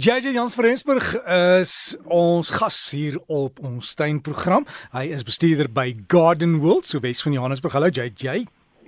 JJ 0.00 0.32
Jans 0.32 0.54
van 0.54 0.64
Rensburg 0.64 1.24
is 1.60 1.72
ons 2.08 2.50
gas 2.56 2.76
hier 2.90 3.18
op 3.28 3.58
ons 3.60 3.90
tuinprogram. 3.94 4.64
Hy 4.94 5.02
is 5.12 5.20
bestuurder 5.28 5.68
by 5.68 5.92
Garden 6.08 6.54
World, 6.62 6.86
so 6.88 7.02
Wes 7.04 7.20
van 7.20 7.34
Johannesburg. 7.36 7.74
Hallo 7.76 7.90
JJ. 7.92 8.46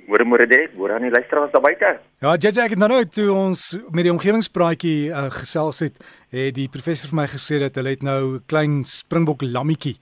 Môre 0.08 0.24
môre 0.24 0.46
dit, 0.48 0.72
môre 0.72 0.96
aan 0.96 1.04
die 1.04 1.12
luisteraars 1.12 1.52
daar 1.52 1.66
buite. 1.66 1.90
Ja, 2.24 2.32
JJ, 2.32 2.62
ek 2.64 2.76
het 2.78 2.80
nou 2.80 2.88
nou 2.94 3.02
toe 3.04 3.26
ons 3.28 3.66
met 3.92 4.08
die 4.08 4.14
omgewingspraatjie 4.14 5.10
uh, 5.10 5.26
gesels 5.36 5.82
het, 5.84 6.00
het 6.32 6.56
die 6.56 6.70
professor 6.72 7.12
vir 7.12 7.20
my 7.20 7.28
gesê 7.34 7.60
dat 7.60 7.76
hulle 7.76 7.92
het 7.92 8.08
nou 8.08 8.38
'n 8.38 8.42
klein 8.48 8.80
springbok 8.88 9.44
lammetjie. 9.44 9.98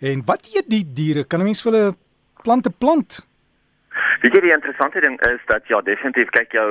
En 0.00 0.24
wat 0.24 0.48
eet 0.48 0.72
die 0.72 0.86
diere? 0.88 1.28
Kan 1.28 1.44
'n 1.44 1.50
mens 1.52 1.60
vir 1.60 1.72
hulle 1.72 1.96
plante 2.40 2.72
plant? 2.72 3.20
Weet 4.24 4.38
jy 4.38 4.40
die 4.40 4.54
interessante 4.54 5.02
ding 5.04 5.18
is 5.28 5.42
dat 5.50 5.66
ja 5.68 5.82
definitief 5.84 6.30
kyk 6.32 6.54
jou 6.56 6.68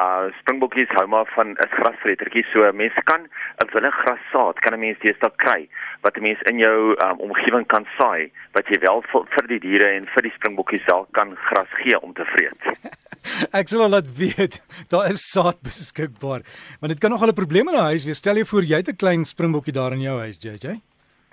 uh 0.00 0.28
springbokkies 0.38 0.94
hou 0.96 1.02
maar 1.12 1.26
van 1.34 1.50
is 1.60 1.74
grasvretertjies 1.74 2.48
so 2.54 2.70
mense 2.72 3.02
kan 3.10 3.26
'n 3.64 3.68
wille 3.74 3.90
grassaad 3.98 4.62
kan 4.64 4.72
'n 4.72 4.80
mens 4.80 5.02
deesdae 5.04 5.28
kry 5.44 5.68
wat 6.00 6.16
'n 6.16 6.24
mens 6.24 6.40
in 6.48 6.58
jou 6.64 6.96
um, 7.04 7.20
omgewing 7.28 7.68
kan 7.68 7.84
saai 7.98 8.32
wat 8.56 8.64
jy 8.72 8.80
wel 8.80 9.04
vir, 9.12 9.28
vir 9.34 9.46
die 9.52 9.60
diere 9.66 9.92
en 9.98 10.08
vir 10.14 10.22
die 10.22 10.34
springbokkies 10.38 10.88
self 10.88 11.06
kan 11.12 11.36
gras 11.36 11.68
gee 11.84 12.00
om 12.00 12.14
te 12.14 12.24
vreet. 12.32 12.60
Ek 13.60 13.68
sal 13.68 13.90
laat 13.92 14.08
weet 14.16 14.62
daar 14.90 15.12
is 15.12 15.28
saad 15.28 15.60
beskikbaar 15.60 16.40
want 16.80 16.92
dit 16.96 17.00
kan 17.00 17.10
nog 17.10 17.20
'n 17.26 17.36
probleem 17.36 17.68
in 17.68 17.76
'n 17.76 17.92
huis 17.92 18.08
wees 18.08 18.24
stel 18.24 18.40
jy 18.40 18.44
voor 18.44 18.64
jy 18.64 18.76
het 18.76 18.88
'n 18.88 18.96
klein 18.96 19.24
springbokkie 19.24 19.72
daar 19.72 19.92
in 19.92 20.00
jou 20.00 20.18
huis 20.18 20.40
JJ. 20.40 20.80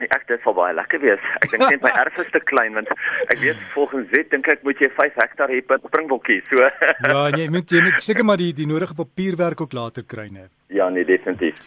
Nee, 0.03 0.11
ek 0.11 0.25
dit 0.27 0.41
sal 0.43 0.55
baie 0.57 0.73
lekker 0.75 0.99
wees. 0.99 1.21
Ek 1.39 1.53
dink 1.53 1.63
net 1.63 1.83
my 1.85 1.91
erf 2.03 2.17
is 2.19 2.31
te 2.33 2.41
klein 2.43 2.75
want 2.75 2.89
ek 3.31 3.39
weet 3.39 3.59
volgens 3.71 4.09
wet 4.11 4.33
dink 4.33 4.49
ek 4.51 4.65
moet 4.67 4.81
jy 4.83 4.89
5 4.97 5.15
hektaar 5.21 5.53
hê 5.53 5.61
per 5.63 5.79
springbokkie. 5.85 6.41
So 6.51 6.67
Ja, 7.13 7.29
nee, 7.31 7.47
moet 7.53 7.71
jy 7.71 7.85
net 7.85 8.03
seker 8.03 8.27
maar 8.27 8.41
die 8.41 8.51
die 8.57 8.67
nodige 8.67 8.97
papierwerk 8.97 9.63
ook 9.63 9.75
later 9.77 10.03
kry 10.03 10.27
net. 10.27 10.51
Ja, 10.73 10.89
nee, 10.91 11.07
definitief. 11.07 11.61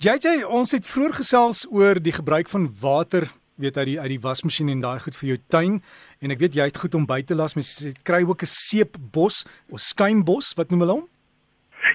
JJ, 0.00 0.44
ons 0.46 0.72
het 0.76 0.86
vroeër 0.88 1.18
gesels 1.18 1.66
oor 1.68 1.98
die 2.00 2.14
gebruik 2.14 2.48
van 2.52 2.70
water 2.80 3.26
weet 3.60 3.76
uit 3.76 3.88
die 3.90 3.98
uit 4.00 4.12
die 4.14 4.22
wasmasjien 4.24 4.70
en 4.72 4.80
daai 4.80 5.02
goed 5.04 5.18
vir 5.18 5.34
jou 5.34 5.38
tuin 5.52 5.80
en 6.24 6.32
ek 6.32 6.40
weet 6.40 6.56
jy 6.56 6.68
het 6.70 6.78
goed 6.80 6.94
om 6.96 7.04
by 7.08 7.18
te 7.26 7.36
las 7.36 7.56
mens 7.58 7.74
kry 8.06 8.22
ook 8.24 8.46
'n 8.46 8.54
seepbos 8.54 9.44
of 9.68 9.82
skuimbos 9.84 10.54
wat 10.56 10.70
noem 10.70 10.86
hulle 10.86 10.96
hom 11.00 11.08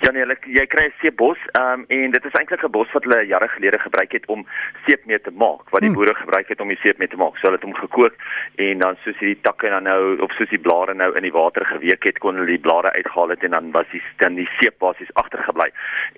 Ja 0.06 0.11
nee, 0.14 0.22
jy, 0.22 0.36
jy 0.53 0.64
kry 0.70 0.84
'n 0.86 0.94
seepbos, 1.02 1.39
ehm 1.58 1.81
um, 1.81 1.86
en 1.89 2.11
dit 2.14 2.25
is 2.30 2.36
eintlik 2.38 2.64
'n 2.64 2.70
bos 2.72 2.92
wat 2.94 3.03
hulle 3.03 3.25
jare 3.25 3.48
gelede 3.50 3.80
gebruik 3.80 4.12
het 4.12 4.25
om 4.30 4.45
seep 4.86 5.06
mee 5.06 5.20
te 5.20 5.31
maak, 5.34 5.66
wat 5.73 5.81
die 5.81 5.89
hmm. 5.89 5.97
boere 5.97 6.14
gebruik 6.14 6.47
het 6.47 6.62
om 6.62 6.70
die 6.70 6.78
seep 6.84 6.97
mee 6.97 7.08
te 7.08 7.17
maak. 7.17 7.38
So 7.38 7.47
hulle 7.47 7.58
het 7.58 7.66
hom 7.66 7.73
gekook 7.73 8.14
en 8.56 8.78
dan 8.78 8.97
soos 9.02 9.17
hierdie 9.17 9.42
takke 9.42 9.70
dan 9.70 9.84
nou 9.89 10.22
of 10.22 10.31
soos 10.38 10.50
die 10.50 10.62
blare 10.62 10.94
nou 10.94 11.09
in 11.17 11.25
die 11.25 11.34
water 11.34 11.66
geweek 11.66 12.03
het, 12.03 12.20
kon 12.20 12.36
hulle 12.36 12.53
die 12.53 12.62
blare 12.67 12.92
uitgehaal 12.94 13.34
het 13.34 13.44
en 13.44 13.58
dan 13.58 13.72
was 13.72 13.89
die 13.92 14.03
dan 14.22 14.36
die 14.36 14.50
seep 14.59 14.78
basies 14.78 15.14
agtergebly. 15.14 15.72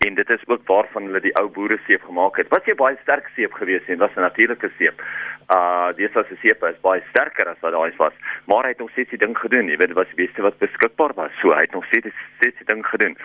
En 0.04 0.20
dit 0.20 0.30
is 0.30 0.44
ook 0.48 0.68
waarvan 0.68 1.08
hulle 1.08 1.24
die 1.24 1.36
ou 1.40 1.48
boere 1.48 1.80
seep 1.88 2.04
gemaak 2.04 2.38
het. 2.44 2.52
Wat 2.52 2.68
jy 2.68 2.76
baie 2.76 3.00
sterk 3.02 3.32
seep 3.36 3.54
gewees 3.54 3.88
het, 3.88 4.00
was 4.04 4.12
'n 4.16 4.28
natuurlike 4.28 4.72
seep. 4.78 5.00
Uh 5.48 5.96
dis 5.96 6.16
as 6.16 6.28
'n 6.32 6.40
seep 6.44 6.64
is 6.64 6.82
baie 6.84 7.02
sterker 7.10 7.48
as 7.48 7.60
wat 7.64 7.72
daai 7.72 7.94
was, 7.98 8.14
maar 8.46 8.64
hy 8.64 8.76
het 8.76 8.84
nog 8.84 8.92
steeds 8.92 9.10
die 9.10 9.24
ding 9.24 9.38
gedoen. 9.38 9.72
Jy 9.72 9.78
weet, 9.78 9.88
dit 9.88 10.02
was 10.04 10.12
die 10.16 10.26
beste 10.26 10.42
wat 10.42 10.60
beskikbaar 10.60 11.14
was. 11.16 11.32
So 11.40 11.56
hy 11.56 11.62
het 11.62 11.72
nog 11.72 11.86
steeds 11.86 12.12
steeds 12.38 12.58
die 12.58 12.68
ding 12.68 12.86
gedoen. 12.86 13.18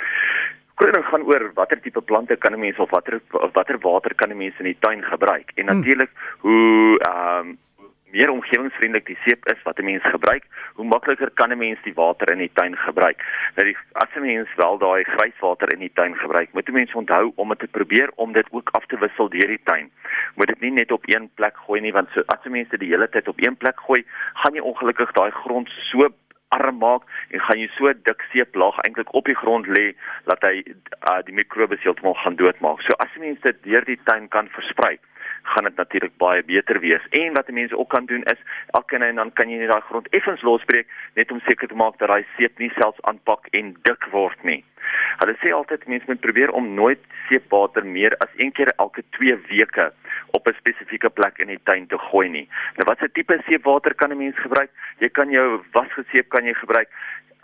Koning 0.82 1.04
gaan 1.06 1.26
oor 1.30 1.50
watter 1.54 1.80
tipe 1.80 2.02
plante 2.02 2.36
kan 2.36 2.52
'n 2.52 2.60
mens 2.60 2.78
of 2.78 2.90
watter 2.90 3.20
of 3.30 3.52
watter 3.52 3.78
water 3.78 4.14
kan 4.14 4.30
'n 4.30 4.36
mens 4.36 4.58
in 4.58 4.64
die 4.64 4.78
tuin 4.78 5.02
gebruik. 5.02 5.52
En 5.54 5.66
hmm. 5.66 5.76
natuurlik 5.76 6.10
hoe 6.38 6.98
ehm 6.98 7.46
um, 7.46 7.58
meer 8.12 8.30
omgewingsvriendelik 8.30 9.06
die 9.06 9.18
seep 9.24 9.46
is 9.52 9.62
wat 9.62 9.78
'n 9.78 9.84
mens 9.84 10.04
gebruik, 10.14 10.44
hoe 10.74 10.84
makliker 10.84 11.30
kan 11.34 11.52
'n 11.52 11.58
mens 11.58 11.78
die 11.82 11.94
water 11.94 12.30
in 12.32 12.38
die 12.38 12.50
tuin 12.54 12.76
gebruik. 12.76 13.18
Nou 13.54 13.66
die 13.68 13.76
as 13.92 14.08
'n 14.14 14.20
mens 14.20 14.48
wel 14.56 14.78
daai 14.78 15.04
grijswater 15.04 15.72
in 15.72 15.78
die 15.78 15.92
tuin 15.94 16.14
gebruik, 16.16 16.52
moet 16.52 16.68
'n 16.68 16.72
mens 16.72 16.92
onthou 16.92 17.32
om 17.34 17.48
dit 17.48 17.58
te 17.58 17.68
probeer 17.68 18.10
om 18.14 18.32
dit 18.32 18.46
ook 18.50 18.68
af 18.72 18.86
te 18.86 18.98
wissel 18.98 19.28
deur 19.28 19.46
die 19.46 19.64
tuin. 19.64 19.90
Moet 20.34 20.48
dit 20.48 20.60
nie 20.60 20.70
net 20.70 20.92
op 20.92 21.02
een 21.04 21.30
plek 21.34 21.56
gooi 21.56 21.80
nie 21.80 21.92
want 21.92 22.08
so 22.10 22.22
as 22.26 22.44
'n 22.44 22.50
mens 22.50 22.68
dit 22.68 22.80
die 22.80 22.92
hele 22.92 23.08
tyd 23.08 23.28
op 23.28 23.46
een 23.46 23.56
plek 23.56 23.80
gooi, 23.80 24.04
gaan 24.34 24.54
jy 24.54 24.60
ongelukkig 24.60 25.12
daai 25.12 25.30
grond 25.30 25.68
so 25.68 26.08
arm 26.56 26.80
maak 26.82 27.06
en 27.30 27.44
gaan 27.46 27.60
jy 27.60 27.68
so 27.76 27.92
dik 28.08 28.26
seeplaag 28.32 28.80
eintlik 28.86 29.14
op 29.18 29.30
die 29.30 29.38
grond 29.38 29.68
lê 29.76 29.92
dat 30.30 30.44
hy 30.46 30.62
uh, 30.62 31.20
die 31.26 31.36
mikrobes 31.36 31.82
heeltemal 31.84 32.18
gaan 32.24 32.36
doodmaak. 32.40 32.82
So 32.86 32.98
as 33.04 33.16
mense 33.20 33.42
dit 33.46 33.64
deur 33.68 33.86
die 33.88 33.98
tuin 34.08 34.28
kan 34.32 34.50
versprei, 34.56 34.96
gaan 35.42 35.64
dit 35.64 35.76
natuurlik 35.76 36.16
baie 36.16 36.42
beter 36.42 36.80
wees. 36.80 37.06
En 37.10 37.34
wat 37.34 37.50
mense 37.50 37.78
ook 37.78 37.90
kan 37.90 38.06
doen 38.06 38.22
is 38.22 38.40
elke 38.78 38.98
nou 38.98 39.08
en 39.10 39.22
dan 39.22 39.32
kan 39.32 39.50
jy 39.50 39.58
net 39.62 39.72
daai 39.72 39.88
grond 39.88 40.08
effens 40.18 40.42
losbreek 40.42 40.90
net 41.14 41.32
om 41.32 41.40
seker 41.46 41.68
te 41.68 41.78
maak 41.78 41.98
dat 41.98 42.12
daai 42.12 42.24
seep 42.36 42.58
nie 42.58 42.70
selfs 42.78 43.02
aanpak 43.02 43.48
en 43.50 43.74
dik 43.88 44.06
word 44.12 44.44
nie. 44.48 44.62
Hulle 45.20 45.34
sê 45.40 45.52
altyd 45.52 45.86
mense 45.86 46.08
moet 46.08 46.20
probeer 46.20 46.50
om 46.50 46.74
nooit 46.74 47.00
seepwater 47.28 47.84
meer 47.86 48.16
as 48.24 48.32
een 48.36 48.52
keer 48.52 48.72
elke 48.76 49.02
2 49.18 49.36
weke 49.48 49.92
op 50.32 50.46
'n 50.48 50.58
spesifieke 50.58 51.10
plek 51.10 51.38
in 51.38 51.48
die 51.48 51.62
tuin 51.62 51.86
te 51.86 51.98
gooi 51.98 52.28
nie. 52.28 52.48
Nou 52.76 52.86
watse 52.90 53.08
tipe 53.12 53.42
seepwater 53.46 53.94
kan 53.94 54.12
'n 54.12 54.18
mens 54.18 54.38
gebruik? 54.38 54.70
Jy 54.98 55.08
kan 55.08 55.30
jou 55.30 55.62
wasgeseep 55.72 56.28
kan 56.28 56.44
jy 56.44 56.54
gebruik. 56.54 56.88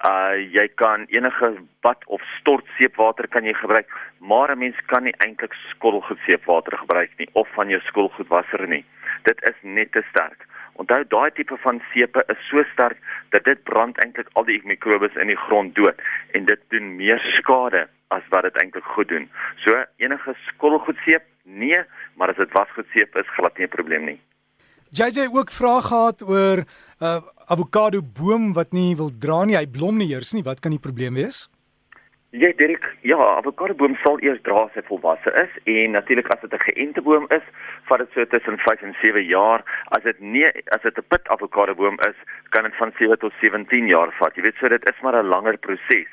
Uh 0.07 0.35
jy 0.53 0.69
kan 0.75 1.07
enige 1.09 1.57
bad 1.81 2.05
of 2.07 2.23
stort 2.41 2.65
seepwater 2.79 3.29
kan 3.29 3.45
jy 3.45 3.53
gebruik, 3.53 3.89
maar 4.19 4.51
'n 4.51 4.59
mens 4.59 4.77
kan 4.87 5.03
nie 5.03 5.15
eintlik 5.27 5.55
skottelgoed 5.71 6.19
seepwater 6.27 6.79
gebruik 6.79 7.11
nie 7.19 7.29
of 7.33 7.49
van 7.55 7.69
jou 7.69 7.81
skoolgoedwasser 7.81 8.69
nie. 8.69 8.85
Dit 9.23 9.43
is 9.43 9.57
net 9.63 9.93
te 9.93 10.03
sterk. 10.11 10.47
Onthou 10.79 11.03
daai 11.11 11.31
tipe 11.35 11.57
van 11.63 11.83
seepe 11.93 12.23
is 12.33 12.41
so 12.51 12.63
sterk 12.73 12.99
dat 13.35 13.45
dit 13.45 13.63
brand 13.65 13.99
eintlik 13.99 14.29
al 14.33 14.47
die 14.47 14.61
mikrobes 14.65 15.17
in 15.19 15.27
die 15.27 15.43
grond 15.49 15.75
dood 15.75 15.99
en 16.33 16.47
dit 16.47 16.61
doen 16.75 16.97
meer 16.97 17.19
skade 17.39 17.89
as 18.15 18.23
wat 18.31 18.47
dit 18.47 18.63
eintlik 18.63 18.87
goed 18.95 19.09
doen. 19.09 19.27
So 19.65 19.75
enige 19.99 20.35
skottelgoedseep 20.47 21.27
Nee, 21.49 21.81
maar 22.15 22.29
as 22.29 22.37
dit 22.37 22.53
wasgeseep 22.53 23.17
is, 23.17 23.29
glad 23.37 23.57
nie 23.59 23.67
'n 23.67 23.77
probleem 23.77 24.05
nie. 24.05 24.21
JJ 24.91 25.29
ook 25.33 25.51
vrae 25.51 25.83
gehad 25.83 26.23
oor 26.23 26.59
'n 26.59 26.67
uh, 27.05 27.21
avokado 27.47 28.03
boom 28.03 28.53
wat 28.53 28.73
nie 28.73 28.97
wil 28.97 29.11
dra 29.19 29.45
nie. 29.45 29.57
Hy 29.57 29.67
blom 29.67 29.97
nie 29.97 30.13
eers 30.13 30.33
nie. 30.33 30.43
Wat 30.43 30.61
kan 30.61 30.71
die 30.71 30.81
probleem 30.81 31.15
wees? 31.15 31.49
Ja, 32.31 32.51
Dirk, 32.57 32.85
ja, 33.09 33.17
avokado 33.17 33.73
boom 33.73 33.95
sal 34.03 34.19
eers 34.21 34.43
dra 34.45 34.67
as 34.67 34.75
hy 34.77 34.83
volwasse 34.85 35.31
is 35.41 35.55
en 35.73 35.95
natuurlik 35.97 36.27
as 36.29 36.43
dit 36.43 36.53
'n 36.53 36.61
geënte 36.61 37.01
boom 37.01 37.25
is, 37.33 37.47
vat 37.89 38.01
dit 38.05 38.11
so 38.13 38.25
tussen 38.27 38.59
5 38.59 38.83
en 38.83 38.95
7 39.01 39.25
jaar. 39.25 39.65
As 39.97 40.03
dit 40.03 40.21
nie 40.21 40.45
as 40.45 40.83
dit 40.83 40.99
'n 40.99 41.09
pit 41.09 41.25
avokado 41.29 41.75
boom 41.75 41.97
is, 42.05 42.19
kan 42.51 42.65
dit 42.65 42.77
van 42.77 42.93
7 42.99 43.19
tot 43.19 43.33
17 43.41 43.87
jaar 43.87 44.13
vat. 44.21 44.37
Jy 44.37 44.43
weet 44.43 44.61
so 44.61 44.69
dit 44.69 44.89
is 44.89 45.01
maar 45.01 45.17
'n 45.17 45.29
langer 45.29 45.57
proses. 45.57 46.11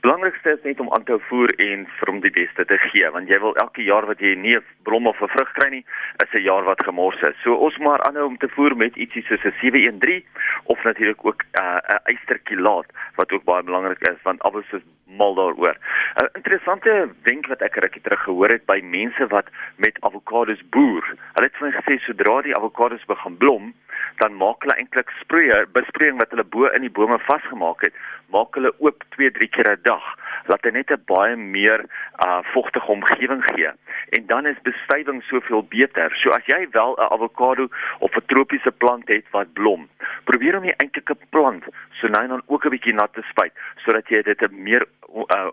Belangrikste 0.00 0.50
is 0.52 0.62
net 0.64 0.80
om 0.80 0.92
aan 0.92 1.04
te 1.04 1.18
voer 1.18 1.48
en 1.56 1.86
vir 1.96 2.08
hom 2.12 2.20
die 2.20 2.30
beste 2.30 2.64
te 2.64 2.78
gee, 2.78 3.10
want 3.10 3.28
jy 3.28 3.40
wil 3.40 3.56
elke 3.56 3.82
jaar 3.82 4.06
wat 4.06 4.20
jy 4.20 4.34
nie 4.34 4.56
'n 4.56 4.64
blom 4.82 5.06
of 5.06 5.22
'n 5.22 5.28
vrug 5.28 5.52
kry 5.52 5.68
nie, 5.70 5.84
is 6.24 6.34
'n 6.34 6.44
jaar 6.44 6.64
wat 6.64 6.84
gemors 6.84 7.20
is. 7.20 7.40
So 7.42 7.54
ons 7.54 7.78
maar 7.78 8.02
aanhou 8.02 8.26
om 8.26 8.36
te 8.36 8.48
voer 8.48 8.76
met 8.76 8.96
ietsie 8.96 9.24
soos 9.24 9.44
'n 9.44 9.54
713 9.60 10.24
of 10.64 10.84
natuurlik 10.84 11.24
ook 11.24 11.42
'n 11.42 11.62
uh, 11.62 11.78
eysterkilaat 12.04 12.86
wat 13.16 13.32
ook 13.32 13.44
baie 13.44 13.62
belangrik 13.62 14.08
is 14.08 14.22
want 14.22 14.42
alles 14.42 14.72
is 14.72 14.82
mal 15.16 15.53
daaroor. 15.54 15.76
'n 16.14 16.28
Interessante 16.32 17.08
wenk 17.22 17.46
wat 17.46 17.60
ek 17.60 17.74
rukkie 17.74 18.02
terug 18.02 18.22
gehoor 18.22 18.48
het 18.48 18.64
by 18.66 18.80
mense 18.82 19.26
wat 19.26 19.46
met 19.76 20.00
avokados 20.00 20.62
boer. 20.70 21.04
Hulle 21.34 21.46
het 21.46 21.56
vir 21.56 21.68
my 21.68 21.74
gesê 21.74 21.98
sodra 21.98 22.42
die 22.42 22.56
avokados 22.56 23.04
begin 23.04 23.36
blom, 23.36 23.74
dan 24.22 24.34
maak 24.34 24.62
hulle 24.62 24.76
eintlik 24.76 25.10
sproeie, 25.20 25.66
besproeiing 25.72 26.18
wat 26.18 26.30
hulle 26.30 26.44
bo 26.44 26.66
in 26.66 26.86
die 26.86 26.90
bome 26.90 27.18
vasgemaak 27.18 27.80
het, 27.86 27.94
maak 28.32 28.54
hulle 28.54 28.72
oop 28.78 29.04
2-3 29.16 29.48
keer 29.54 29.70
'n 29.72 29.82
dag 29.82 30.04
laat 30.50 30.64
hy 30.64 30.70
net 30.70 30.90
'n 30.90 31.04
baie 31.06 31.36
meer 31.36 31.84
uh 32.26 32.40
vogtige 32.52 32.90
omgewing 32.96 33.42
gee 33.54 33.70
en 34.16 34.26
dan 34.26 34.46
is 34.46 34.60
bestuiving 34.62 35.22
soveel 35.22 35.62
beter. 35.62 36.10
So 36.22 36.30
as 36.30 36.46
jy 36.46 36.68
wel 36.70 36.96
'n 36.96 37.12
avokado 37.14 37.68
of 37.98 38.16
'n 38.16 38.26
tropiese 38.26 38.72
plant 38.72 39.08
het 39.08 39.24
wat 39.30 39.52
blom, 39.52 39.88
probeer 40.24 40.56
om 40.56 40.62
die 40.62 40.76
eintlike 40.76 41.16
plant 41.30 41.64
so 42.00 42.08
nou 42.08 42.22
en 42.22 42.28
dan 42.28 42.42
ook 42.46 42.64
'n 42.64 42.74
bietjie 42.76 42.94
nat 42.94 43.12
te 43.12 43.22
spuit 43.30 43.52
sodat 43.84 44.08
jy 44.08 44.22
dit 44.22 44.42
'n 44.42 44.62
meer 44.62 44.86
uh 45.14 45.50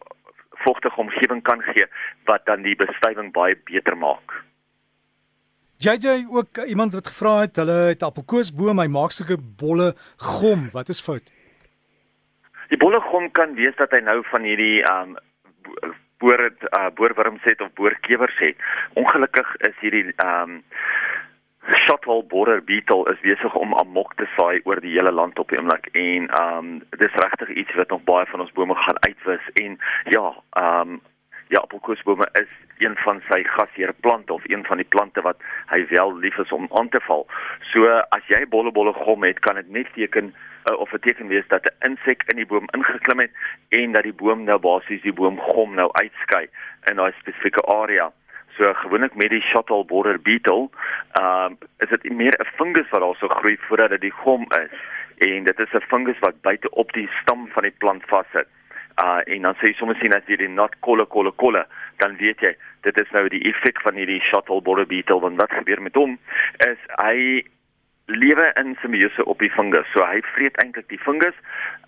vogtige 0.63 0.99
omgewing 0.99 1.41
kan 1.41 1.61
gee 1.61 1.85
wat 2.25 2.45
dan 2.45 2.61
die 2.61 2.75
bestuiving 2.75 3.31
baie 3.31 3.55
beter 3.65 3.97
maak. 3.97 4.50
JJ 5.81 6.25
ook 6.29 6.57
iemand 6.57 6.93
wat 6.93 7.07
gevra 7.07 7.39
het, 7.39 7.55
hulle 7.55 7.71
het 7.89 8.03
appelkoesboom, 8.05 8.79
hy 8.79 8.85
maak 8.93 9.15
sulke 9.15 9.37
bolle 9.41 9.95
gom. 10.21 10.67
Wat 10.75 10.91
is 10.93 11.01
fout? 11.01 11.31
Die 12.69 12.77
bolle 12.77 12.99
gom 13.09 13.31
kan 13.33 13.55
wees 13.57 13.73
dat 13.79 13.89
hy 13.95 14.03
nou 14.05 14.19
van 14.29 14.45
hierdie 14.45 14.83
um 14.91 15.15
boor 16.21 16.43
uh, 16.45 16.91
boorwurms 16.93 17.41
het 17.49 17.63
of 17.65 17.73
boorkewers 17.73 18.37
het. 18.43 18.61
Ongelukkig 18.93 19.55
is 19.71 19.79
hierdie 19.81 20.13
um 20.21 20.59
shuttle 21.81 22.21
border 22.29 22.61
beetle 22.61 23.09
is 23.09 23.25
besig 23.25 23.55
om 23.57 23.73
amok 23.73 24.13
te 24.21 24.29
saai 24.37 24.61
oor 24.69 24.81
die 24.85 24.93
hele 24.93 25.11
land 25.11 25.39
op 25.41 25.49
die 25.49 25.57
oomblik 25.57 25.89
en 25.97 26.29
um 26.43 26.69
dis 27.01 27.17
regtig 27.25 27.55
iets 27.57 27.73
wat 27.81 27.89
nog 27.89 28.05
baie 28.05 28.29
van 28.29 28.45
ons 28.45 28.53
bome 28.53 28.77
gaan 28.85 29.01
uitwis 29.07 29.49
en 29.65 29.79
ja, 30.13 30.27
um 30.61 30.99
ja, 31.51 31.59
appelkoesbome 31.59 32.27
is 32.39 32.51
een 32.79 32.95
van 33.03 33.21
sy 33.29 33.41
gasheer 33.43 33.93
plante 33.99 34.33
of 34.33 34.43
een 34.49 34.63
van 34.65 34.79
die 34.81 34.87
plante 34.95 35.21
wat 35.21 35.41
hy 35.71 35.83
wel 35.89 36.15
lief 36.17 36.37
is 36.37 36.51
om 36.51 36.69
aan 36.79 36.89
te 36.89 37.01
val. 37.07 37.27
So 37.71 37.87
as 38.17 38.31
jy 38.31 38.45
bolle 38.47 38.71
bolle 38.71 38.93
gom 38.93 39.27
het, 39.27 39.39
kan 39.39 39.59
dit 39.59 39.69
net 39.69 39.91
teken 39.97 40.31
uh, 40.31 40.77
of 40.77 40.93
'n 40.93 41.03
teken 41.07 41.27
wees 41.27 41.47
dat 41.47 41.67
'n 41.67 41.91
insek 41.91 42.23
in 42.31 42.39
die 42.39 42.45
boom 42.45 42.71
ingeklim 42.77 43.19
het 43.19 43.31
en 43.69 43.91
dat 43.91 44.03
die 44.03 44.19
boom 44.23 44.43
nou 44.43 44.59
basies 44.59 45.01
die 45.01 45.13
boom 45.13 45.39
gom 45.39 45.75
nou 45.75 45.89
uitskei 45.91 46.47
in 46.89 46.95
daai 46.95 47.11
spesifieke 47.19 47.61
area 47.67 48.11
So 48.57 48.73
gewoonlik 48.73 49.15
met 49.15 49.29
die 49.29 49.41
shuttle 49.41 49.85
border 49.85 50.19
beetle, 50.21 50.69
ehm 51.11 51.51
um, 51.51 51.57
is 51.77 51.89
dit 51.89 52.03
meer 52.13 52.35
'n 52.39 52.51
fungus 52.55 52.89
wat 52.89 53.01
daar 53.01 53.15
so 53.15 53.27
groei 53.27 53.57
voordat 53.57 53.89
dit 53.89 54.01
die 54.01 54.17
gom 54.23 54.45
is. 54.63 54.73
En 55.17 55.43
dit 55.43 55.59
is 55.59 55.73
'n 55.73 55.87
fungus 55.87 56.19
wat 56.19 56.41
buite 56.41 56.69
op 56.69 56.91
die 56.91 57.09
stam 57.21 57.47
van 57.47 57.63
die 57.63 57.75
plant 57.77 58.03
vassit. 58.05 58.47
Uh 58.99 59.21
en 59.25 59.41
dan 59.47 59.55
sê 59.59 59.71
jy 59.71 59.77
sommer 59.79 59.97
sien 60.01 60.13
as 60.13 60.27
jy 60.27 60.37
die 60.41 60.51
nat 60.51 60.75
kolle 60.79 61.05
kolle 61.05 61.31
kolle, 61.31 61.65
dan 62.03 62.17
weet 62.19 62.41
jy 62.41 62.55
dit 62.83 63.01
is 63.01 63.11
nou 63.15 63.27
die 63.29 63.43
effek 63.47 63.81
van 63.85 63.95
hierdie 63.95 64.21
shuttle 64.27 64.61
border 64.61 64.87
beetle 64.89 65.21
want 65.21 65.39
wat 65.41 65.53
gebeur 65.53 65.81
met 65.81 65.95
hom 65.95 66.17
is 66.67 66.79
hy 66.97 67.43
lewe 68.11 68.51
in 68.59 68.75
simbiose 68.81 69.25
op 69.25 69.39
die 69.39 69.51
fungus. 69.51 69.87
So 69.93 70.03
hy 70.05 70.21
vreet 70.33 70.57
eintlik 70.63 70.89
die 70.91 70.99
fungus, 70.99 71.37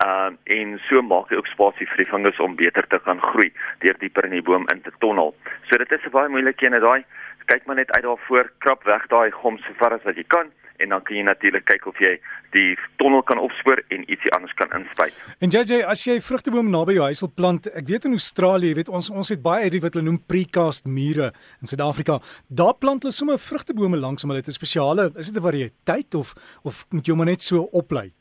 ehm 0.05 0.37
uh, 0.37 0.55
en 0.55 0.77
so 0.87 1.01
maak 1.01 1.31
hy 1.31 1.39
ook 1.39 1.49
spasie 1.51 1.87
vir 1.89 2.03
die 2.03 2.09
fungus 2.11 2.39
om 2.43 2.55
beter 2.59 2.87
te 2.87 2.99
kan 3.07 3.21
groei 3.21 3.49
deur 3.83 3.97
dieper 3.99 4.27
in 4.29 4.37
die 4.37 4.45
boom 4.45 4.67
in 4.73 4.81
te 4.85 4.93
tonnel. 5.03 5.33
So 5.69 5.77
dit 5.81 5.91
is 5.91 6.05
'n 6.05 6.15
baie 6.15 6.29
moeilike 6.29 6.65
een, 6.65 6.79
daai 6.79 7.03
kyk 7.45 7.65
maar 7.65 7.75
net 7.75 7.91
uit 7.91 8.03
daarvoor, 8.03 8.51
krap 8.59 8.83
weg 8.83 9.07
daai 9.09 9.31
gom 9.31 9.57
so 9.57 9.73
ver 9.79 9.93
as 9.93 10.03
wat 10.03 10.15
jy 10.15 10.27
kan 10.27 10.51
en 10.81 10.89
dan 10.89 11.03
kan 11.03 11.15
jy 11.15 11.23
natuurlik 11.23 11.65
kyk 11.69 11.85
of 11.89 11.99
jy 12.01 12.13
die 12.53 12.73
tonnel 13.01 13.23
kan 13.27 13.41
opspoor 13.41 13.81
en 13.93 14.05
ietsie 14.11 14.31
anders 14.35 14.53
kan 14.59 14.71
inspuit. 14.77 15.17
En 15.43 15.53
JJ, 15.53 15.83
as 15.89 16.03
jy 16.07 16.17
vrugteboom 16.23 16.71
naby 16.73 16.97
jou 16.97 17.05
huis 17.09 17.21
wil 17.23 17.31
plant, 17.35 17.69
ek 17.77 17.87
weet 17.89 18.07
in 18.09 18.17
Australië, 18.17 18.71
jy 18.71 18.79
weet 18.81 18.91
ons 18.93 19.11
ons 19.13 19.33
het 19.33 19.43
baie 19.43 19.67
hierdie 19.67 19.83
wat 19.83 19.97
hulle 19.97 20.07
noem 20.09 20.19
precast 20.29 20.89
mure 20.89 21.31
in 21.61 21.69
Suid-Afrika. 21.69 22.19
Daar 22.49 22.75
plant 22.79 23.05
hulle 23.05 23.15
sommer 23.15 23.39
vrugtebome 23.41 24.01
langs 24.01 24.25
om 24.25 24.33
hulle 24.33 24.45
te 24.45 24.55
spesiale, 24.55 25.11
is 25.15 25.31
dit 25.31 25.37
'n 25.37 25.47
variëteit 25.47 26.15
of 26.15 26.33
of 26.63 26.85
moet 26.91 27.07
jy 27.07 27.13
hom 27.13 27.25
net 27.25 27.41
so 27.41 27.69
oplei? 27.71 28.11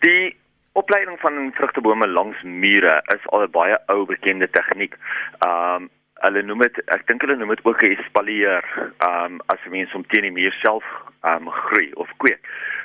Die 0.00 0.36
opleiding 0.72 1.18
van 1.20 1.52
vrugtebome 1.54 2.06
langs 2.08 2.42
mure 2.42 3.02
is 3.14 3.26
al 3.32 3.42
'n 3.42 3.50
baie 3.50 3.76
ou 3.88 4.06
bekende 4.06 4.48
tegniek. 4.50 4.94
Um 5.46 5.90
hulle 6.24 6.42
noem 6.42 6.64
dit 6.64 6.78
ek 6.94 7.06
dink 7.08 7.24
hulle 7.24 7.36
noem 7.36 7.54
dit 7.54 7.64
ook 7.64 7.82
'n 7.82 7.96
espalier 7.96 8.64
um 9.08 9.40
as 9.52 9.60
'n 9.66 9.70
mens 9.70 9.94
om 9.94 10.06
teen 10.06 10.22
die 10.22 10.36
muur 10.38 10.54
self 10.62 10.84
um 11.22 11.50
groei 11.50 11.92
of 11.94 12.08
kweek. 12.18 12.40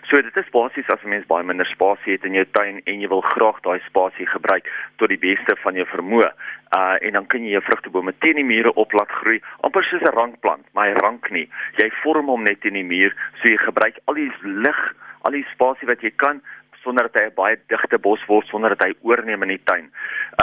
So 0.09 0.21
dit 0.21 0.37
is 0.37 0.49
basies 0.51 0.89
as 0.89 1.03
'n 1.03 1.09
mens 1.09 1.27
baie 1.27 1.43
minder 1.43 1.65
spasie 1.65 2.13
het 2.13 2.25
in 2.25 2.33
jou 2.33 2.45
tuin 2.51 2.81
en 2.85 3.01
jy 3.01 3.07
wil 3.07 3.21
graag 3.21 3.61
daai 3.61 3.79
spasie 3.85 4.27
gebruik 4.27 4.65
tot 4.97 5.09
die 5.09 5.17
beste 5.17 5.55
van 5.63 5.75
jou 5.75 5.85
vermoë. 5.85 6.31
Uh 6.77 6.97
en 7.01 7.11
dan 7.13 7.27
kan 7.27 7.43
jy 7.43 7.51
jou 7.51 7.61
vrugtebome 7.61 8.13
teen 8.19 8.35
die 8.35 8.45
mure 8.45 8.73
op 8.73 8.93
laat 8.93 9.11
groei, 9.11 9.41
amper 9.61 9.83
soos 9.83 10.01
'n 10.01 10.15
rankplant, 10.15 10.65
maar 10.73 10.87
hy 10.87 10.93
rank 10.93 11.29
nie. 11.29 11.49
Jy 11.77 11.91
vorm 12.03 12.27
hom 12.27 12.43
net 12.43 12.61
teen 12.61 12.73
die 12.73 12.83
muur, 12.83 13.13
so 13.41 13.47
jy 13.47 13.57
gebruik 13.57 13.99
al 14.05 14.13
die 14.13 14.31
lig, 14.43 14.95
al 15.21 15.31
die 15.31 15.45
spasie 15.53 15.87
wat 15.87 16.01
jy 16.01 16.11
kan 16.15 16.41
sonder 16.83 17.09
dat 17.11 17.21
hy 17.21 17.27
'n 17.27 17.35
baie 17.35 17.57
digte 17.67 17.97
bos 17.99 18.25
word 18.27 18.47
sonder 18.47 18.69
dat 18.69 18.83
hy 18.87 18.93
oorneem 19.01 19.43
in 19.43 19.49
die 19.49 19.63
tuin. 19.63 19.91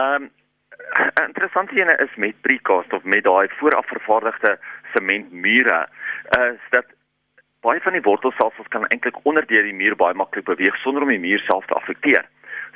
Um 0.01 0.23
'n 0.25 0.31
interessante 1.27 1.75
ene 1.77 1.97
is 2.05 2.15
met 2.17 2.41
precast 2.41 2.93
of 2.93 3.05
met 3.05 3.25
daai 3.25 3.49
vooraf 3.59 3.87
vervaardigde 3.87 4.59
sementmure 4.95 5.89
is 6.31 6.69
dat 6.71 6.87
baie 7.61 7.81
van 7.81 7.93
die 7.93 8.03
wortelstelsels 8.03 8.69
kan 8.69 8.87
eintlik 8.87 9.19
onder 9.23 9.47
deur 9.47 9.63
die 9.63 9.75
muur 9.75 9.97
baie 9.97 10.15
maklik 10.15 10.45
beweeg 10.45 10.77
sonder 10.83 11.03
om 11.03 11.09
die 11.09 11.23
muur 11.23 11.43
self 11.47 11.67
te 11.67 11.75
affekteer. 11.75 12.25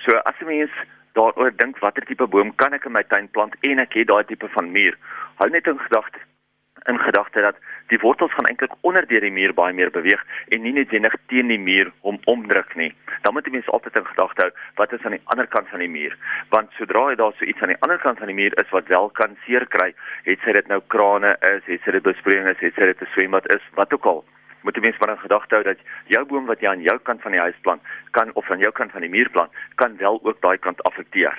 So 0.05 0.17
as 0.17 0.41
'n 0.41 0.47
mens 0.47 0.71
daaroor 1.13 1.53
dink 1.57 1.79
watter 1.79 2.05
tipe 2.05 2.27
boom 2.27 2.55
kan 2.55 2.73
ek 2.73 2.85
in 2.85 2.93
my 2.93 3.03
tuin 3.03 3.29
plant 3.29 3.55
en 3.61 3.79
ek 3.79 3.95
het 3.95 4.07
daai 4.07 4.25
tipe 4.25 4.49
van 4.49 4.73
muur, 4.73 4.99
hou 5.35 5.51
net 5.51 5.67
in 5.67 5.79
gedagte 5.79 6.19
in 6.87 6.99
gedagte 6.99 7.41
dat 7.41 7.57
die 7.87 7.99
wortels 7.99 8.33
gaan 8.33 8.47
eintlik 8.47 8.73
onder 8.81 9.07
deur 9.07 9.21
die 9.21 9.33
muur 9.35 9.55
baie 9.55 9.75
meer 9.75 9.91
beweeg 9.91 10.23
en 10.49 10.63
nie 10.63 10.73
noodwendig 10.73 11.15
teen 11.33 11.49
die 11.53 11.59
muur 11.59 11.93
hom 12.07 12.19
omdruk 12.25 12.75
nie. 12.75 12.93
Dan 13.23 13.35
moet 13.35 13.45
die 13.45 13.53
mens 13.53 13.69
altyd 13.69 13.97
in 14.01 14.07
gedagte 14.07 14.47
hou 14.47 14.51
wat 14.81 14.93
is 14.93 15.05
aan 15.05 15.17
die 15.19 15.25
ander 15.35 15.47
kant 15.47 15.69
van 15.69 15.85
die 15.85 15.93
muur, 15.93 16.17
want 16.55 16.73
sodra 16.79 17.09
jy 17.11 17.17
daar 17.21 17.37
so 17.39 17.45
iets 17.45 17.63
aan 17.63 17.75
die 17.75 17.81
ander 17.87 17.99
kant 17.99 18.19
van 18.19 18.33
die 18.33 18.39
muur 18.41 18.57
is 18.63 18.75
wat 18.75 18.89
wel 18.89 19.11
kan 19.21 19.37
seer 19.47 19.67
kry, 19.77 19.93
het 20.29 20.45
sy 20.45 20.57
dit 20.57 20.69
nou 20.69 20.81
krane 20.95 21.37
is, 21.55 21.65
het 21.67 21.85
sy 21.85 21.97
dit 21.99 22.07
besproeiing 22.07 22.49
is, 22.49 22.61
het 22.61 22.75
sy 22.75 22.93
dit 22.93 23.03
'n 23.03 23.13
swembad 23.15 23.49
is, 23.55 23.65
wat 23.75 23.93
ook 23.93 24.07
al 24.07 24.25
moet 24.63 24.75
die 24.75 24.83
mens 24.83 24.99
maar 24.99 25.15
in 25.15 25.23
gedagte 25.23 25.55
hou 25.55 25.65
dat 25.65 25.79
jou 26.07 26.25
boom 26.27 26.47
wat 26.47 26.61
jy 26.61 26.69
aan 26.69 26.83
jou 26.83 26.99
kant 26.99 27.23
van 27.23 27.33
die 27.33 27.41
huis 27.41 27.57
plant 27.65 27.83
kan 28.11 28.33
of 28.35 28.51
aan 28.51 28.59
jou 28.59 28.73
kant 28.73 28.93
van 28.93 29.01
die 29.01 29.13
muur 29.13 29.31
plant 29.31 29.51
kan 29.75 29.97
wel 29.97 30.21
ook 30.23 30.41
daai 30.41 30.59
kant 30.59 30.83
affekteer. 30.83 31.39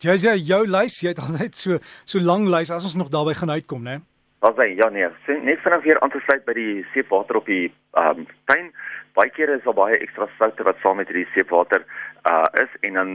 Jy 0.00 0.16
sê 0.22 0.34
jou 0.38 0.66
lys, 0.66 1.00
jy 1.02 1.12
het 1.12 1.22
al 1.22 1.36
net 1.38 1.56
so 1.58 1.78
so 2.04 2.20
lank 2.20 2.48
lys 2.48 2.70
as 2.70 2.84
ons 2.84 2.96
nog 2.96 3.10
daarby 3.12 3.34
gaan 3.34 3.50
uitkom, 3.50 3.82
né? 3.82 4.00
Was 4.44 4.58
hy 4.60 4.74
ja 4.76 4.90
nee, 4.92 5.06
net 5.40 5.60
vinnig 5.64 5.84
weer 5.86 5.98
aan 6.04 6.10
te 6.12 6.20
sluit 6.26 6.42
by 6.44 6.52
die 6.52 6.82
seepwater 6.92 7.38
op 7.40 7.46
die 7.48 7.70
ehm 7.96 8.18
um, 8.20 8.26
tuin. 8.50 8.66
Baie 9.16 9.30
kere 9.32 9.54
is 9.56 9.64
daar 9.64 9.76
baie 9.78 9.96
ekstra 9.96 10.26
soutte 10.36 10.66
wat 10.66 10.82
saam 10.82 10.98
met 11.00 11.08
hierdie 11.08 11.30
seepwater 11.32 11.86
uh 12.28 12.44
is 12.60 12.72
en 12.84 12.98
dan 13.00 13.12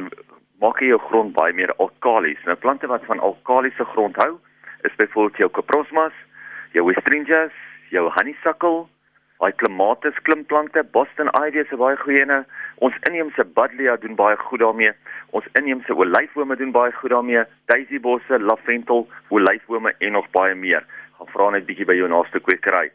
maak 0.63 0.81
jy 0.81 0.89
jou 0.89 0.97
grond 1.03 1.35
baie 1.35 1.53
meer 1.53 1.73
alkalies. 1.77 2.41
Nou 2.49 2.55
plante 2.57 2.89
wat 2.89 3.05
van 3.05 3.21
alkalisiese 3.27 3.85
grond 3.91 4.17
hou, 4.23 4.39
is 4.89 4.95
byvoorbeeld 4.97 5.37
jou 5.43 5.49
Coprosmas, 5.59 6.15
jou 6.73 6.87
Westringias, 6.87 7.53
jou 7.93 8.07
honeysuckle, 8.15 8.87
baie 9.37 9.53
klimatis 9.61 10.17
klimplante, 10.25 10.83
Boston 10.97 11.29
ivy 11.43 11.61
is 11.61 11.71
'n 11.71 11.83
baie 11.83 11.97
goeie 11.97 12.23
ene. 12.23 12.45
Ons 12.81 12.97
inheemse 13.09 13.45
buddleia 13.45 13.97
doen 13.97 14.15
baie 14.15 14.37
goed 14.37 14.59
daarmee. 14.65 14.93
Ons 15.29 15.45
inheemse 15.53 15.93
olyfbome 15.93 16.55
doen 16.55 16.71
baie 16.71 16.91
goed 16.91 17.11
daarmee. 17.11 17.43
Daisybosse, 17.65 18.39
lavendel, 18.39 19.07
olyfbome 19.29 19.93
en 19.99 20.11
nog 20.11 20.31
baie 20.31 20.55
meer 20.55 20.83
gaan 21.19 21.31
vra 21.33 21.49
net 21.51 21.67
bietjie 21.67 21.85
by 21.85 21.97
jou 21.99 22.07
naaste 22.07 22.39
kwekery. 22.39 22.89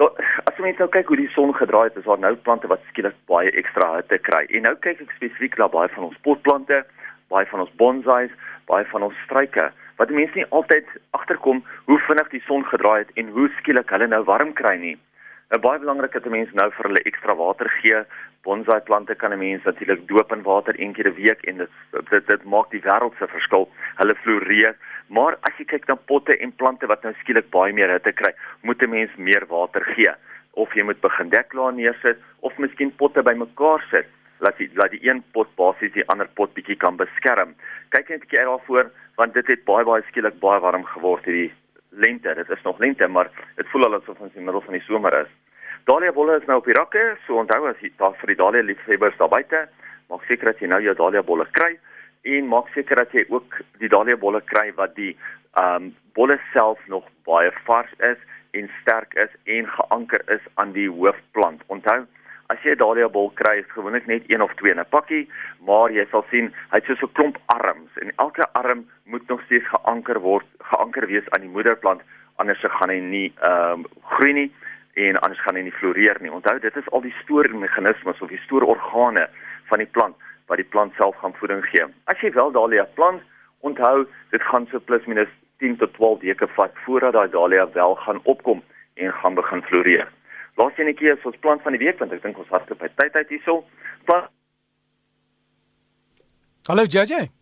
Dat 0.00 0.16
as 0.48 0.56
jy 0.56 0.64
net 0.64 0.78
nou 0.80 0.88
kyk 0.88 1.12
hoe 1.12 1.20
die 1.20 1.32
son 1.34 1.52
gedraai 1.54 1.90
het, 1.90 1.98
is 2.00 2.08
daar 2.08 2.18
nou 2.18 2.32
plante 2.36 2.70
wat 2.72 2.80
skielik 2.88 3.16
baie 3.28 3.52
ekstra 3.52 3.96
hitte 3.98 4.18
kry. 4.18 4.46
En 4.48 4.64
nou 4.68 4.74
kyk 4.86 5.02
ek 5.04 5.12
spesifiek 5.18 5.58
na 5.60 5.68
baie 5.68 5.92
van 5.92 6.08
ons 6.08 6.22
potplante, 6.24 6.80
baie 7.28 7.46
van 7.52 7.66
ons 7.66 7.76
bonsais, 7.76 8.32
baie 8.70 8.88
van 8.92 9.06
ons 9.10 9.22
struike 9.26 9.70
wat 10.00 10.12
mense 10.16 10.32
nie 10.32 10.48
altyd 10.56 10.88
agterkom 11.12 11.60
hoe 11.90 11.98
vinnig 12.06 12.30
die 12.32 12.40
son 12.46 12.64
gedraai 12.64 13.02
het 13.02 13.10
en 13.20 13.28
hoe 13.34 13.50
skielik 13.58 13.90
hulle 13.92 14.08
nou 14.08 14.22
warm 14.24 14.54
kry 14.56 14.78
nie. 14.80 14.96
'n 15.50 15.60
Baie 15.60 15.82
belangrik 15.82 16.12
dat 16.12 16.24
mense 16.24 16.54
nou 16.54 16.70
vir 16.70 16.86
hulle 16.88 17.02
ekstra 17.10 17.34
water 17.36 17.68
gee. 17.80 18.00
Bonsai 18.46 18.80
plante 18.88 19.14
kan 19.14 19.32
'n 19.32 19.38
mens 19.38 19.64
natuurlik 19.64 20.06
doop 20.08 20.32
in 20.32 20.42
water 20.42 20.74
een 20.80 20.92
keer 20.94 21.08
'n 21.08 21.18
week 21.20 21.42
en 21.44 21.56
dit 21.58 21.70
dit, 22.10 22.26
dit 22.26 22.44
maak 22.44 22.70
die 22.70 22.80
wêreld 22.88 23.14
se 23.18 23.26
verskil. 23.26 23.68
Hulle 24.00 24.14
floreer 24.22 24.74
Maar 25.10 25.34
as 25.42 25.56
jy 25.58 25.66
kyk 25.72 25.88
na 25.90 25.96
potte 25.98 26.36
en 26.38 26.52
plante 26.54 26.86
wat 26.86 27.02
nou 27.02 27.10
skielik 27.18 27.48
baie 27.50 27.74
meer 27.74 27.90
hitte 27.90 28.12
kry, 28.14 28.30
moet 28.62 28.82
'n 28.82 28.90
mens 28.90 29.10
meer 29.16 29.44
water 29.50 29.82
gee 29.94 30.12
of 30.54 30.72
jy 30.74 30.82
moet 30.82 31.00
begin 31.00 31.30
deklaar 31.30 31.72
neersit 31.72 32.18
of 32.40 32.58
miskien 32.58 32.94
potte 32.96 33.22
bymekaar 33.22 33.82
sit 33.90 34.06
laat 34.38 34.56
die 34.58 34.70
laat 34.74 34.90
die 34.90 35.02
een 35.02 35.22
pot 35.32 35.48
basies 35.56 35.92
die 35.92 36.06
ander 36.08 36.28
pot 36.34 36.54
bietjie 36.54 36.76
kan 36.76 36.96
beskerm. 36.96 37.54
Kyk 37.90 38.08
net 38.08 38.20
'n 38.20 38.24
bietjie 38.24 38.44
daarvoor 38.44 38.90
want 39.16 39.34
dit 39.34 39.46
het 39.46 39.64
baie 39.64 39.84
baie 39.84 40.02
skielik 40.02 40.40
baie 40.40 40.60
warm 40.60 40.84
geword 40.84 41.24
hierdie 41.24 41.52
lente. 41.90 42.34
Dit 42.34 42.50
is 42.50 42.62
nog 42.62 42.78
lente, 42.78 43.08
maar 43.08 43.30
dit 43.56 43.66
voel 43.68 43.84
al 43.84 43.94
asof 43.94 44.20
ons 44.20 44.34
in 44.34 44.40
die 44.40 44.44
middel 44.44 44.62
van 44.62 44.74
die 44.74 44.86
somer 44.86 45.20
is. 45.20 45.30
Dahlia 45.84 46.12
bolle 46.12 46.36
is 46.36 46.46
nou 46.46 46.58
op 46.58 46.64
die 46.64 46.74
rakke, 46.74 47.16
so 47.26 47.36
onthou 47.36 47.66
as 47.66 47.80
jy 47.80 47.90
daar 47.96 48.14
vir 48.14 48.26
die 48.26 48.36
dahlia 48.36 48.62
liefhebbers 48.62 49.16
daar 49.16 49.28
buite, 49.28 49.68
maak 50.08 50.22
seker 50.28 50.44
dat 50.44 50.60
jy 50.60 50.68
nou 50.68 50.80
jou 50.80 50.94
dahlia 50.94 51.22
bolle 51.22 51.46
kry 51.50 51.78
en 52.22 52.48
maak 52.48 52.68
seker 52.74 52.96
dat 52.96 53.12
jy 53.12 53.24
ook 53.28 53.60
die 53.80 53.88
dahlia 53.88 54.16
bolle 54.16 54.42
kry 54.52 54.70
wat 54.76 54.94
die 54.96 55.16
ehm 55.58 55.90
um, 55.90 55.94
bolle 56.14 56.36
self 56.52 56.78
nog 56.90 57.04
baie 57.24 57.50
vars 57.64 57.90
is 57.98 58.18
en 58.58 58.70
sterk 58.80 59.14
is 59.14 59.30
en 59.44 59.68
geanker 59.70 60.22
is 60.34 60.42
aan 60.54 60.72
die 60.72 60.88
hoofplant. 60.90 61.62
Onthou, 61.66 62.02
as 62.52 62.58
jy 62.62 62.74
'n 62.74 62.82
dahlia 62.82 63.08
bol 63.08 63.30
kry, 63.30 63.58
is 63.58 63.72
gewoonlik 63.74 64.06
net 64.06 64.22
een 64.26 64.42
of 64.42 64.54
twee 64.54 64.72
in 64.72 64.80
'n 64.80 64.90
pakkie, 64.90 65.30
maar 65.66 65.90
jy 65.90 66.06
sal 66.10 66.24
sien 66.30 66.52
hy 66.70 66.78
het 66.78 66.84
so 66.98 67.06
'n 67.06 67.12
klomp 67.12 67.38
arms 67.46 67.90
en 68.02 68.12
elke 68.16 68.44
arm 68.52 68.84
moet 69.04 69.28
nog 69.28 69.42
steeds 69.42 69.68
geanker 69.68 70.20
word, 70.20 70.46
geanker 70.58 71.06
wees 71.06 71.30
aan 71.30 71.40
die 71.40 71.54
moederplant, 71.56 72.02
anders 72.36 72.60
gaan 72.60 72.90
hy 72.90 72.98
nie 72.98 73.32
ehm 73.42 73.72
um, 73.72 73.86
groei 74.02 74.32
nie 74.32 74.52
en 74.94 75.20
anders 75.20 75.40
gaan 75.40 75.56
hy 75.56 75.62
nie 75.62 75.78
floreer 75.80 76.16
nie. 76.20 76.30
Onthou, 76.30 76.58
dit 76.58 76.76
is 76.76 76.90
al 76.90 77.00
die 77.00 77.14
stoormeganismes 77.22 78.20
of 78.20 78.28
die 78.28 78.44
stoororgane 78.44 79.28
van 79.64 79.78
die 79.78 79.86
plant 79.86 80.16
wat 80.50 80.58
die 80.58 80.70
plant 80.74 80.94
self 80.98 81.16
gaan 81.22 81.34
voeding 81.38 81.62
gee. 81.70 81.86
As 82.10 82.18
jy 82.20 82.32
wel 82.34 82.50
dahlia 82.52 82.86
plant, 82.98 83.22
onthou 83.66 84.06
dit 84.34 84.42
gaan 84.50 84.66
so 84.70 84.82
plus 84.90 85.06
minus 85.06 85.30
10 85.62 85.76
tot 85.78 85.94
12 85.94 86.20
weke 86.26 86.48
vat 86.56 86.76
voordat 86.84 87.14
daai 87.14 87.30
dahlia 87.30 87.68
wel 87.72 87.94
gaan 88.04 88.20
opkom 88.34 88.62
en 88.94 89.12
gaan 89.22 89.38
begin 89.38 89.62
floreer. 89.68 90.08
Laaste 90.58 90.82
enetjie 90.82 91.12
is 91.14 91.26
ons 91.28 91.38
plant 91.44 91.62
van 91.62 91.76
die 91.76 91.84
week 91.86 91.98
want 92.02 92.12
ek 92.12 92.24
dink 92.26 92.38
ons 92.38 92.50
hardloop 92.54 92.82
by 92.82 92.90
tyd 93.00 93.18
uit 93.22 93.36
hierso. 93.36 93.60
Plant 94.10 94.30
Hallo 96.68 96.84
JJ 96.84 97.39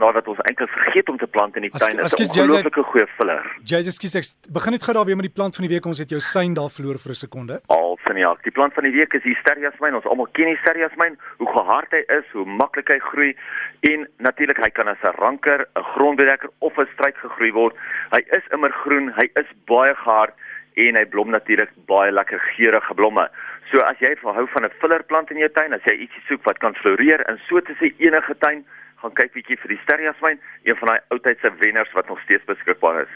nadat 0.00 0.28
ons 0.32 0.40
eintlik 0.48 0.72
vergeet 0.74 1.08
om 1.12 1.18
te 1.20 1.28
plant 1.36 1.56
in 1.56 1.66
die 1.66 1.70
tuin 1.70 2.00
is 2.00 2.14
'n 2.14 2.24
ongelooflike 2.26 2.82
goeie 2.90 3.06
filler. 3.18 3.44
JJ, 3.64 3.90
skus 3.98 4.16
ek 4.20 4.26
begin 4.52 4.72
net 4.72 4.82
gou 4.82 4.94
daar 4.94 5.06
weer 5.08 5.20
met 5.20 5.28
die 5.28 5.36
plant 5.38 5.54
van 5.56 5.66
die 5.66 5.72
week. 5.74 5.86
Ons 5.86 5.98
het 5.98 6.10
jou 6.10 6.20
sein 6.20 6.54
daar 6.54 6.70
verloor 6.70 6.98
vir 6.98 7.12
'n 7.12 7.22
sekonde. 7.26 7.60
Al 7.68 7.98
van 8.02 8.16
ja, 8.16 8.34
die 8.42 8.52
plant 8.52 8.74
van 8.74 8.84
die 8.84 8.92
week 8.92 9.12
is 9.14 9.22
Hysteria 9.22 9.70
smyn. 9.76 9.94
Ons 9.94 10.04
almal 10.04 10.28
ken 10.32 10.48
Hysteria 10.48 10.88
smyn. 10.88 11.18
Hoe 11.38 11.50
gehard 11.52 11.90
hy 11.90 12.02
is, 12.18 12.26
hoe 12.32 12.44
maklik 12.44 12.88
hy 12.88 12.98
groei 12.98 13.36
en 13.80 14.08
natuurlik 14.18 14.58
hy 14.64 14.70
kan 14.70 14.88
as 14.88 15.02
'n 15.02 15.14
ranker, 15.18 15.66
'n 15.76 15.82
grondbedekker 15.94 16.50
of 16.58 16.78
'n 16.78 16.88
struik 16.94 17.16
gegroei 17.16 17.52
word. 17.52 17.76
Hy 18.10 18.22
is 18.38 18.44
immer 18.52 18.72
groen, 18.72 19.12
hy 19.16 19.30
is 19.34 19.46
baie 19.66 19.94
gehard 19.94 20.34
en 20.74 20.96
hy 20.96 21.04
blom 21.04 21.30
natuurlik 21.30 21.70
baie 21.86 22.12
lekker 22.12 22.40
geurende 22.54 22.94
blomme. 22.94 23.28
So 23.70 23.78
as 23.86 23.98
jy 24.02 24.16
hou 24.22 24.46
van 24.54 24.64
'n 24.64 24.70
fillerplant 24.80 25.30
in 25.30 25.38
jou 25.38 25.48
tuin, 25.48 25.72
as 25.72 25.84
jy 25.86 25.94
ietsie 26.02 26.22
soek 26.28 26.42
wat 26.44 26.58
kan 26.58 26.74
floreer 26.74 27.20
in 27.28 27.38
so 27.48 27.56
'n 27.58 27.94
enige 27.98 28.34
tuin, 28.38 28.64
gaan 29.00 29.12
kyk 29.12 29.32
bietjie 29.32 29.56
vir 29.56 29.68
die 29.68 29.80
sterjaswyn, 29.84 30.40
een 30.64 30.76
van 30.76 30.88
daai 30.88 31.00
oudtydse 31.08 31.50
wenners 31.60 31.92
wat 31.92 32.08
nog 32.08 32.20
steeds 32.20 32.44
beskikbaar 32.44 33.02
is. 33.02 33.14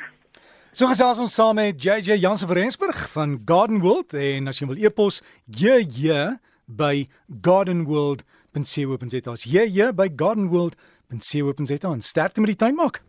So 0.72 0.86
gesels 0.86 1.18
ons 1.18 1.34
saam 1.34 1.54
met 1.54 1.82
JJ 1.82 2.18
Jansen 2.18 2.48
van 2.48 2.56
Rensburg 2.56 3.10
van 3.12 3.42
Garden 3.44 3.80
World 3.80 4.14
en 4.14 4.48
as 4.48 4.58
jy 4.58 4.66
wil 4.66 4.82
e-pos 4.82 5.22
JJ 5.46 6.38
by 6.66 7.06
gardenworld.co.za. 7.42 9.32
JJ 9.54 9.92
by 9.94 10.08
gardenworld.co.za. 10.16 11.94
Sterkte 11.98 12.40
met 12.40 12.48
die 12.48 12.56
tuin 12.56 12.74
maak. 12.74 13.02